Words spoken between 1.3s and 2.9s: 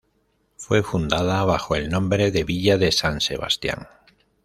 bajo el nombre de Villa